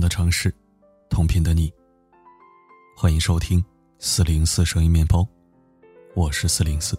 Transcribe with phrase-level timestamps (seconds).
[0.00, 0.54] 的城市，
[1.10, 1.72] 同频的你。
[2.96, 3.64] 欢迎收听
[3.98, 5.26] 四零四声音面包，
[6.14, 6.98] 我是四零四。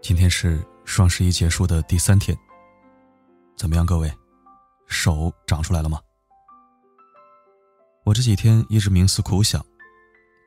[0.00, 2.36] 今天是双十一结束的第三天，
[3.56, 4.12] 怎么样，各位，
[4.86, 6.00] 手长出来了吗？
[8.04, 9.64] 我这几天一直冥思苦想，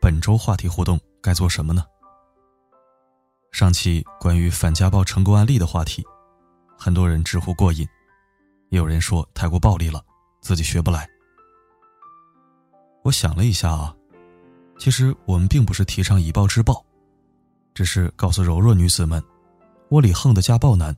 [0.01, 1.83] 本周话题互动该做什么呢？
[3.51, 6.05] 上期关于反家暴成功案例的话题，
[6.77, 7.87] 很多人直呼过瘾。
[8.69, 10.05] 也有人说太过暴力了，
[10.41, 11.07] 自己学不来。
[13.03, 13.95] 我想了一下啊，
[14.77, 16.85] 其实我们并不是提倡以暴制暴，
[17.73, 19.23] 只是告诉柔弱女子们，
[19.89, 20.95] 窝里横的家暴男，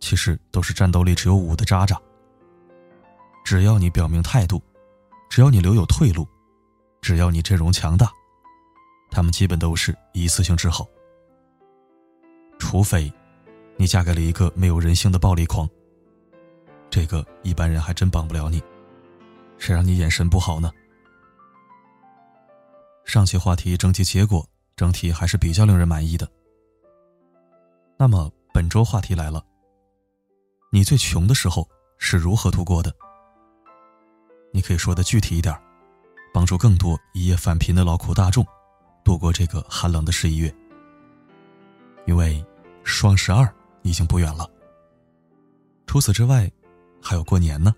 [0.00, 2.00] 其实都是战斗力只有五的渣渣。
[3.44, 4.62] 只要你表明态度，
[5.28, 6.26] 只要你留有退路，
[7.00, 8.10] 只要你阵容强大，
[9.10, 10.86] 他们基本都是一次性治好。
[12.58, 13.12] 除非，
[13.76, 15.68] 你嫁给了一个没有人性的暴力狂。
[16.88, 18.62] 这个一般人还真帮不了你，
[19.62, 20.72] 谁让你眼神不好呢？
[23.04, 26.28] 上期话题整体结果整体还是比较令人满意的。
[27.96, 29.40] 那么本周话题来了，
[30.72, 32.92] 你最穷的时候是如何度过的？
[34.52, 35.56] 你可以说的具体一点，
[36.34, 38.44] 帮助更多一夜返贫的劳苦大众
[39.04, 40.52] 度过这个寒冷的十一月。
[42.04, 42.44] 因为
[42.82, 43.48] 双十二
[43.82, 44.44] 已经不远了。
[45.86, 46.50] 除此之外。
[47.04, 47.74] 还有过年呢。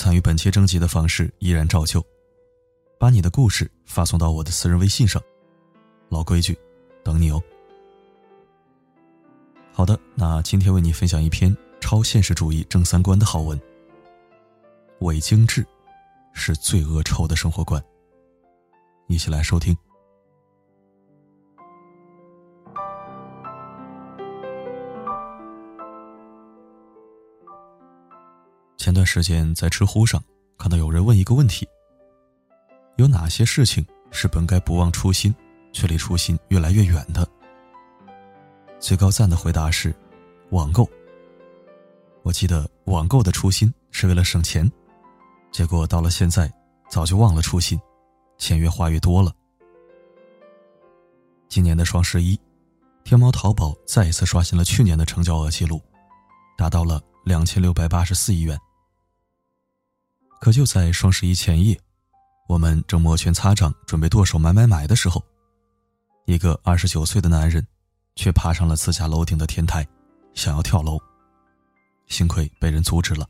[0.00, 2.02] 参与本期征集的方式依然照旧，
[2.98, 5.22] 把你的故事发送到我的私人微信上。
[6.08, 6.58] 老规矩，
[7.04, 7.38] 等你哦。
[9.74, 13.60] 好的，那今天为你分享一篇超现实主义正三观的好文。
[15.00, 15.66] 伪精致，
[16.32, 17.84] 是最恶臭的生活观。
[19.06, 19.76] 一起来收听。
[29.00, 30.22] 段时间在知乎上
[30.58, 31.66] 看到有人问一个问题：
[32.96, 35.34] 有哪些事情是本该不忘初心，
[35.72, 37.26] 却离初心越来越远的？
[38.78, 39.94] 最高赞的回答是：
[40.50, 40.86] 网购。
[42.24, 44.70] 我记得网购的初心是为了省钱，
[45.50, 46.52] 结果到了现在
[46.90, 47.80] 早就忘了初心，
[48.36, 49.32] 钱越花越多了。
[51.48, 52.38] 今年的双十一，
[53.02, 55.80] 天猫淘宝再一次刷新了去年的成交额记录，
[56.54, 58.60] 达到了两千六百八十四亿元。
[60.40, 61.78] 可就在双十一前夜，
[62.48, 65.22] 我们正摩拳擦掌准备剁手买买买的时候，
[66.24, 67.64] 一个二十九岁的男人，
[68.16, 69.86] 却爬上了自家楼顶的天台，
[70.32, 70.98] 想要跳楼。
[72.06, 73.28] 幸亏被人阻止了。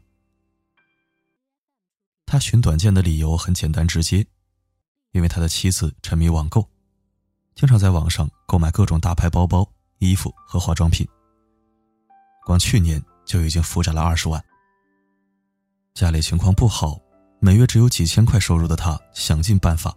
[2.26, 4.24] 他寻短见的理由很简单直接，
[5.10, 6.64] 因为他的妻子沉迷网购，
[7.56, 9.68] 经常在网上购买各种大牌包包、
[9.98, 11.04] 衣服和化妆品。
[12.46, 14.40] 光去年就已经负债了二十万。
[15.94, 16.98] 家里情况不好，
[17.40, 19.94] 每月只有几千块收入的他，想尽办法，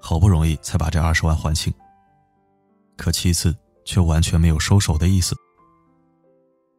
[0.00, 1.72] 好不容易才把这二十万还清。
[2.96, 5.36] 可妻子却完全没有收手的意思。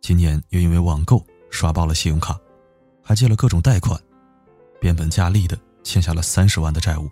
[0.02, 2.40] 今年又因为网购刷爆了信用卡，
[3.04, 4.00] 还借了各种贷款，
[4.80, 7.08] 变本加厉的欠下了三十万的债务。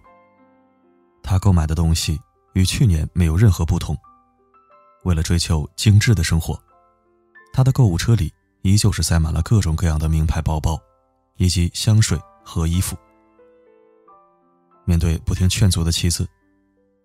[1.22, 2.20] 他购买的东西
[2.54, 3.96] 与去年没有任何不同。
[5.04, 6.60] 为了追求精致的生活，
[7.54, 8.34] 他的购物车里
[8.64, 10.82] 依旧是塞满了各种各样的名牌包包。
[11.38, 12.96] 以及香水和衣服。
[14.86, 16.28] 面对不听劝阻的妻子，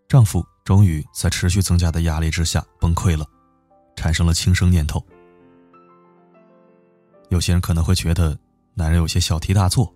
[0.08, 3.26] 丈夫终于在持续增加的压力之下崩溃了，
[3.96, 5.04] 产生了轻生念头。
[7.28, 8.38] 有些人可能会觉得
[8.74, 9.92] 男人有些小题大做，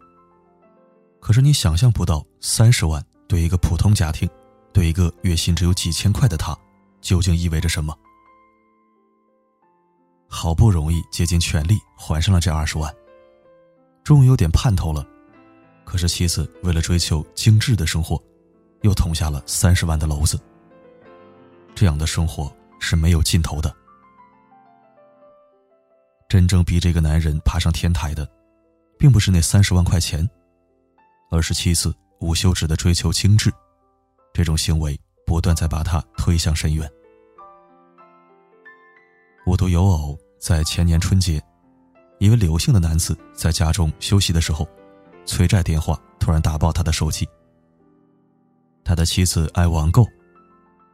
[1.21, 4.29] 可是你想象不到，三十万对一个普通家庭，
[4.73, 6.57] 对一个月薪只有几千块的他，
[7.01, 7.97] 究竟意味着什么？
[10.29, 12.93] 好不容易竭尽全力还上了这二十万。
[14.07, 15.05] 终于有点盼头了，
[15.85, 18.23] 可是妻子为了追求精致的生活，
[18.83, 20.39] 又捅下了三十万的篓子。
[21.75, 23.75] 这样的生活是没有尽头的。
[26.29, 28.31] 真正逼这个男人爬上天台的，
[28.97, 30.25] 并不是那三十万块钱，
[31.33, 33.53] 而是妻子无休止的追求精致，
[34.33, 36.89] 这种行为不断在把他推向深渊。
[39.49, 41.43] 无独有偶，在前年春节。
[42.19, 44.67] 一位刘姓的男子在家中休息的时候，
[45.27, 47.29] 催债电话突然打爆他的手机。
[48.83, 50.07] 他的妻子爱网购，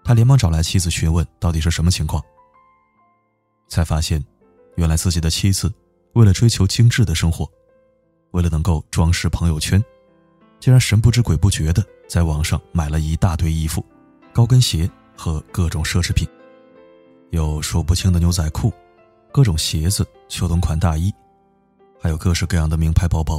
[0.02, 2.22] 他连忙找来妻子询问到底是什么情况。
[3.68, 4.22] 才发现，
[4.76, 5.72] 原来自己的妻子
[6.14, 7.48] 为了追求精致的生活，
[8.32, 9.82] 为了能够装饰朋友圈，
[10.58, 13.84] 竟然神不知鬼不觉的在网上买了一大堆衣服、
[14.32, 16.26] 高跟鞋和各种奢侈品，
[17.30, 18.72] 有数不清的牛仔裤。
[19.30, 21.12] 各种鞋子、秋冬款大衣，
[22.00, 23.38] 还有各式各样的名牌包包，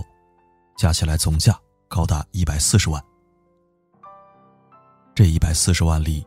[0.77, 3.03] 加起来总价高达一百四十万。
[5.15, 6.23] 这一百四十万里，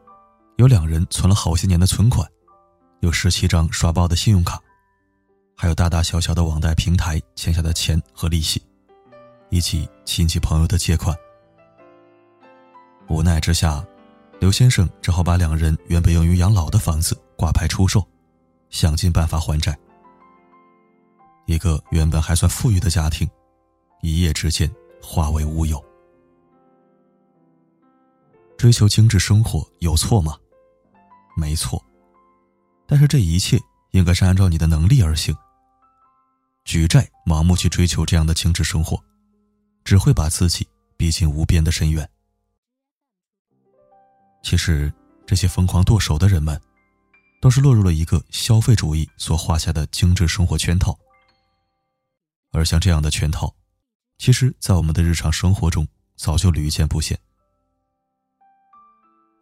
[0.56, 2.28] 有两人存了好些年的存款，
[2.98, 4.60] 有十七张刷爆的信用卡，
[5.56, 8.60] 还有大大小小的网贷平台欠下的钱和利息，
[9.50, 11.16] 以及亲戚朋友的借款。
[13.08, 13.86] 无奈之下，
[14.40, 18.04] 刘先生只好把两人原本用于养老的房子挂牌出售，
[18.68, 19.78] 想尽办法还债。
[21.46, 23.28] 一个原本还算富裕的家庭，
[24.02, 24.70] 一夜之间
[25.00, 25.82] 化为乌有。
[28.58, 30.36] 追求精致生活有错吗？
[31.36, 31.82] 没错，
[32.86, 33.58] 但是这一切
[33.92, 35.34] 应该是按照你的能力而行。
[36.64, 39.00] 举债盲目去追求这样的精致生活，
[39.84, 40.66] 只会把自己
[40.96, 42.08] 逼进无边的深渊。
[44.42, 44.92] 其实，
[45.24, 46.60] 这些疯狂剁手的人们，
[47.40, 50.98] 都是落入了一个消费主义所画下的精致生活圈套。
[52.56, 53.54] 而像这样的圈套，
[54.16, 55.86] 其实，在我们的日常生活中
[56.16, 57.16] 早就屡见不鲜。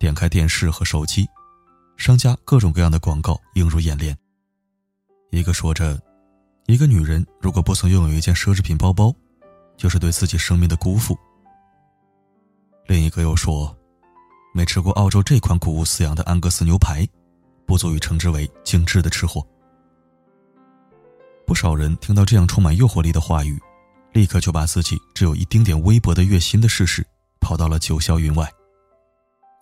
[0.01, 1.25] 点开电视和手机，
[1.97, 4.19] 商家各种各样的广告映入眼帘。
[5.31, 6.03] 一个说着，
[6.67, 9.15] 一个女人如果不曾拥有一件奢侈品包包，
[9.77, 11.17] 就是对自己生命的辜负。
[12.89, 13.73] 另一个又说，
[14.53, 17.07] 没吃过澳洲这款谷物饲养的安格斯牛排，
[17.65, 19.47] 不足以称之为精致的吃货。
[21.47, 23.61] 不少人听到这样充满诱惑力的话语，
[24.13, 27.07] 立刻就把自己只有一丁点微薄的月薪的事实
[27.41, 28.51] 抛到了九霄云外。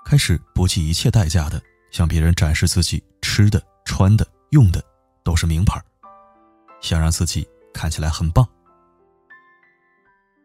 [0.04, 4.82] 开始不计一切代价的向别人展示自己吃的、穿的、用的
[5.22, 5.80] 都是名牌，
[6.80, 8.46] 想让自己看起来很棒。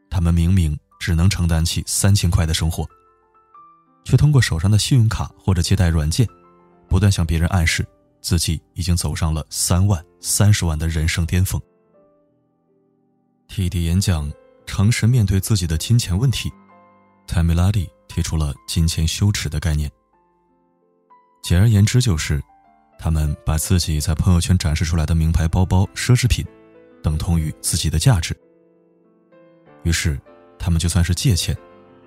[0.09, 2.87] 他们明明只能承担起三千块的生活，
[4.03, 6.27] 却通过手上的信用卡或者借贷软件，
[6.87, 7.85] 不断向别人暗示
[8.21, 11.61] 自己已经走上了三万、三十万的人生巅峰。
[13.47, 14.31] TED 演讲：
[14.65, 16.51] 诚实面对自己的金钱问题。
[17.27, 17.89] 泰米拉蒂。
[18.07, 19.91] 提出了金钱羞耻的概念。
[21.43, 22.41] 简而言之，就是
[22.97, 26.43] 他们把自己在朋友圈展示出来的名牌包包、奢侈品，
[27.03, 28.35] 等同于自己的价值。
[29.83, 30.19] 于是，
[30.57, 31.55] 他们就算是借钱，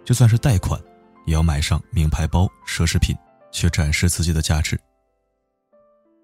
[0.05, 0.83] 就算是贷款，
[1.27, 3.17] 也要买上名牌包、奢侈品，
[3.53, 4.77] 去展示自己的价值。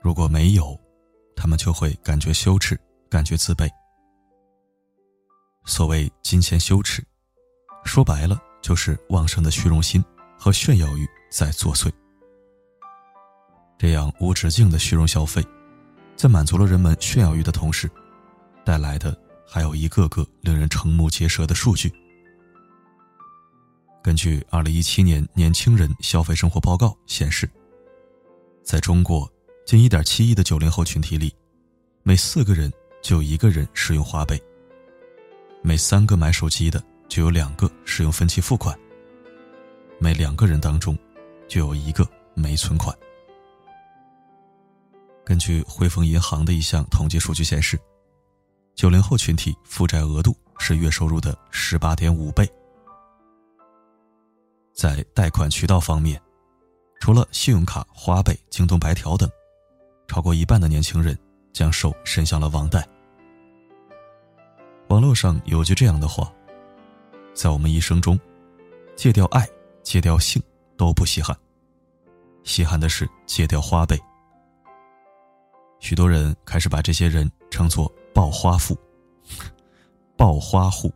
[0.02, 0.76] 如果没有，
[1.36, 2.76] 他们就会感觉羞耻，
[3.08, 3.70] 感觉自卑。
[5.64, 7.04] 所谓金钱羞耻，
[7.84, 8.42] 说白了。
[8.62, 10.04] 就是旺盛的虚荣心
[10.36, 11.88] 和炫耀欲在作祟。
[13.78, 15.40] 这样无止境的虚荣消费，
[16.16, 17.88] 在满足了人们炫耀欲的同时，
[18.64, 19.16] 带来的
[19.46, 21.92] 还有一个个令人瞠目结舌的数据。
[24.02, 27.48] 根据二零一七年年轻人消费生活报告显示，
[28.64, 29.30] 在中国
[29.66, 31.34] 近一点七亿的九零后群体里，
[32.04, 32.72] 每四个人
[33.02, 34.40] 就有一个人使用花呗，
[35.60, 36.82] 每三个买手机的。
[37.08, 38.76] 就有两个使用分期付款，
[40.00, 40.98] 每两个人当中
[41.46, 42.94] 就有一个没存款。
[45.24, 47.78] 根据汇丰银行的一项统计数据显示，
[48.74, 52.48] 九零后群体负债额度是月收入的十八点五倍。
[54.74, 56.20] 在贷款渠道方面，
[57.00, 59.30] 除了信用卡、花呗、京东白条等，
[60.06, 61.18] 超过一半的年轻人
[61.52, 62.86] 将手伸向了网贷。
[64.88, 66.32] 网络上有句这样的话。
[67.34, 68.18] 在我们一生中，
[68.96, 69.46] 戒掉爱、
[69.82, 70.42] 戒掉性
[70.74, 71.36] 都不稀罕，
[72.44, 74.00] 稀罕的是戒掉花呗。
[75.78, 78.74] 许多人开始把这些人称作“暴花富”、
[80.16, 80.90] “暴花户”、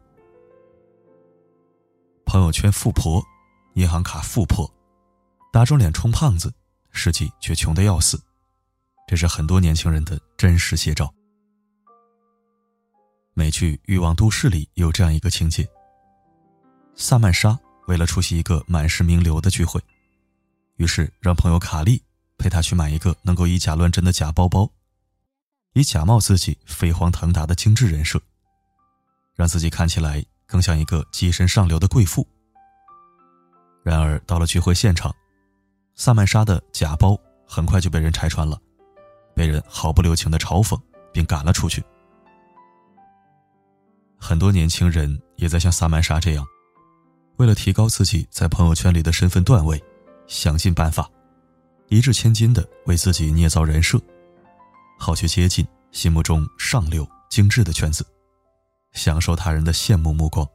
[2.24, 3.22] 朋友圈富婆、
[3.74, 4.66] 银行卡富婆、
[5.52, 6.50] 打肿脸充胖子，
[6.90, 8.18] 实际却穷得要死。
[9.10, 11.12] 这是很多年轻人的真实写照。
[13.34, 15.68] 美剧《欲望都市》里有这样一个情节。
[16.94, 19.82] 萨曼莎为了出席一个满是名流的聚会，
[20.76, 22.00] 于是让朋友卡莉
[22.38, 24.70] 陪她去买一个能够以假乱真的假包包，
[25.72, 28.22] 以假冒自己飞黄腾达的精致人设，
[29.34, 32.24] 让自己看起来更像一个跻身上流的贵妇。
[33.82, 35.12] 然而到了聚会现场，
[35.96, 38.56] 萨曼莎的假包很快就被人拆穿了，
[39.40, 40.78] 被人毫不留情的嘲讽
[41.14, 41.82] 并赶了出去。
[44.18, 46.46] 很多年轻人也在像萨曼莎这样。
[47.38, 49.82] 为了提高自己在朋友圈里的身份段位，
[50.26, 51.08] 想尽办法，
[51.88, 53.98] 一掷千金的为自己捏造人设，
[54.98, 58.06] 好去接近心目中上流精致的圈子，
[58.92, 60.46] 享受他人的羡慕目光。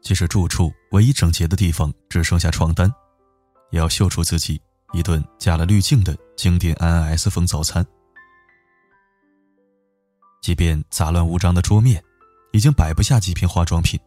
[0.00, 2.90] 即使住处唯一整洁的地方只剩下床单，
[3.70, 4.58] 也要秀出自己
[4.92, 7.84] 一顿加了滤镜的经典 INS 风早餐，
[10.42, 12.02] 即便杂乱无章的桌面
[12.52, 13.98] 已经摆不下几瓶化妆品，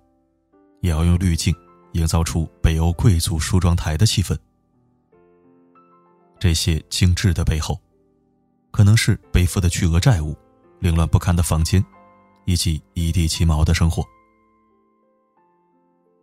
[0.82, 1.54] 也要用滤镜
[1.94, 4.38] 营造出北欧贵族梳妆台的气氛。
[6.40, 7.80] 这些精致的背后，
[8.70, 10.38] 可能是背负的巨额债务、
[10.80, 11.84] 凌乱不堪的房间，
[12.46, 14.04] 以及一地鸡毛的生活。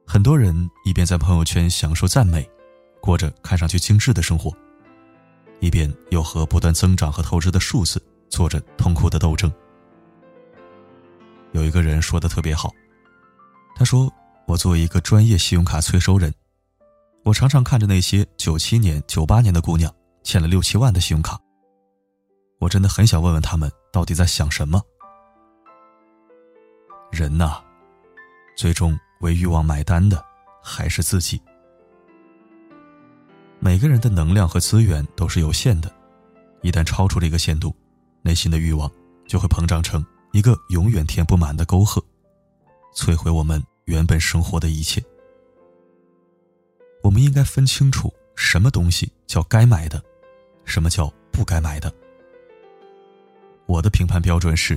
[0.07, 2.49] 很多人一边在朋友圈享受赞美，
[3.03, 4.51] 过着看上去精致的生活，
[5.61, 9.53] 一边又和不断增长和透支的数字做着痛苦的斗争。
[11.51, 12.73] 有一个人说的特别好，
[13.77, 14.11] 他说
[14.47, 16.33] ：“我作为一个专业信用卡催收人，
[17.25, 19.93] 我常常看着那些九七年、九八年的姑娘
[20.23, 21.37] 欠了六七万的信用卡，
[22.61, 24.81] 我真的很想问问他们到底在想什么。
[27.11, 27.61] 人呐，
[28.57, 30.21] 最终。”为欲望买单的
[30.61, 31.41] 还是自己。
[33.65, 35.89] 每个人的能量和资源都是有限的，
[36.63, 37.73] 一旦超出了一个限度，
[38.21, 38.91] 内心的欲望
[39.29, 42.05] 就会膨胀成一个永远填不满的沟壑，
[42.93, 45.01] 摧毁我们原本生活的一切。
[47.05, 50.03] 我们应该分清楚什么东西叫该买的，
[50.65, 51.93] 什么叫不该买的。
[53.67, 54.77] 我的评判标准是：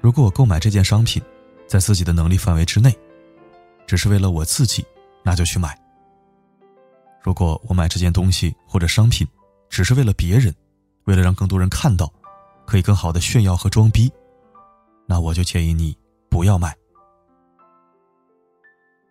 [0.00, 1.20] 如果我购买这件商品，
[1.66, 2.96] 在自己的能力范围之内。
[3.88, 4.86] 只是为了我自己，
[5.24, 5.76] 那就去买。
[7.28, 9.28] 如果我买这件东西或者商品，
[9.68, 10.50] 只是为了别人，
[11.04, 12.10] 为了让更多人看到，
[12.66, 14.10] 可以更好的炫耀和装逼，
[15.06, 15.94] 那我就建议你
[16.30, 16.74] 不要买。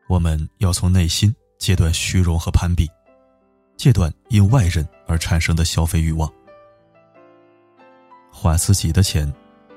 [0.10, 2.90] 我们要从内心戒断虚荣和攀比，
[3.78, 6.28] 戒断因外人而产生的消费欲望。
[8.32, 9.32] 花自己的钱，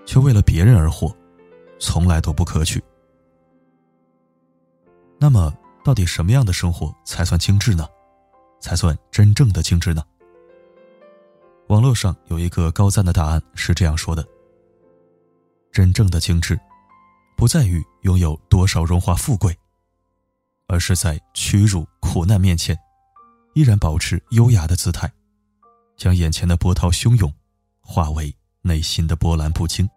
[0.07, 1.15] 却为了别人而活，
[1.79, 2.83] 从来都不可取。
[5.19, 5.55] 那么，
[5.85, 7.87] 到底什么样的生活才算精致呢？
[8.61, 10.03] 才算真正的精致呢？
[11.69, 14.27] 网络上有一个高赞的答案是这样说的：
[15.73, 16.59] 真正的精致，
[17.37, 19.57] 不在于拥有多少荣华富贵，
[20.67, 22.79] 而是在屈辱苦难面前，
[23.55, 25.11] 依然保持优雅的姿态，
[25.97, 27.33] 将眼前的波涛汹涌，
[27.81, 29.89] 化为内心的波澜不惊。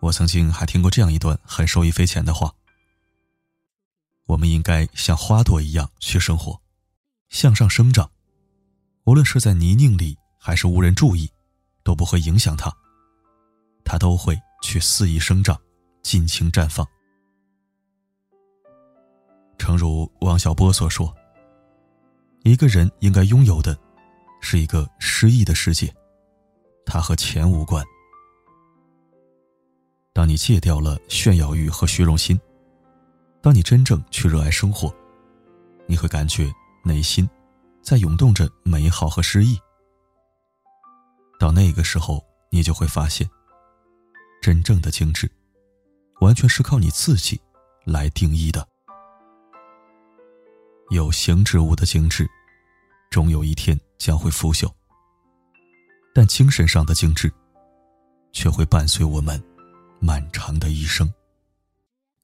[0.00, 2.52] 我曾经还听过这样一段很受益匪浅的话。
[4.30, 6.60] 我们应该像花朵一样去生活，
[7.30, 8.08] 向上生长，
[9.02, 11.28] 无论是在泥泞里还是无人注意，
[11.82, 12.72] 都不会影响它。
[13.84, 15.60] 它都会去肆意生长，
[16.04, 16.86] 尽情绽放。
[19.58, 21.12] 诚如王小波所说
[22.44, 23.76] ：“一个人应该拥有的，
[24.40, 25.92] 是一个诗意的世界，
[26.86, 27.84] 它和钱无关。”
[30.14, 32.40] 当你戒掉了炫耀欲和虚荣心。
[33.42, 34.94] 当你真正去热爱生活，
[35.86, 36.52] 你会感觉
[36.84, 37.28] 内心
[37.82, 39.58] 在涌动着美好和诗意。
[41.38, 43.28] 到那个时候，你就会发现，
[44.42, 45.30] 真正的精致，
[46.20, 47.40] 完全是靠你自己
[47.84, 48.66] 来定义的。
[50.90, 52.28] 有形之物的精致，
[53.08, 54.70] 终有一天将会腐朽；
[56.14, 57.32] 但精神上的精致，
[58.32, 59.42] 却会伴随我们
[59.98, 61.10] 漫长的一生。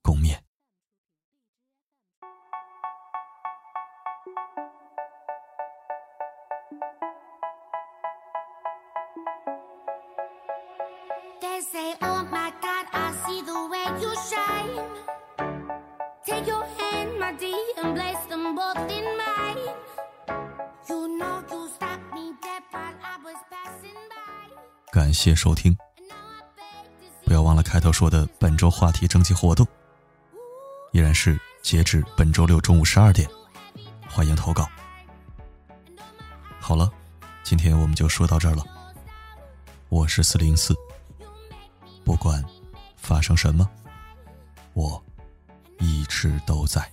[0.03, 0.46] 共勉。
[24.97, 25.77] 感谢收听，
[27.27, 29.69] 不要忘了开头说的本周话题征集活动，
[30.93, 33.29] 依然是截止本周六中午十二点，
[34.09, 34.67] 欢迎投稿。
[36.59, 36.91] 好了，
[37.45, 38.65] 今天我们就说到这儿了。
[39.91, 40.75] 我是四零四，
[42.03, 42.43] 不管
[42.97, 43.69] 发生什么，
[44.73, 45.05] 我
[45.79, 46.91] 一直都在。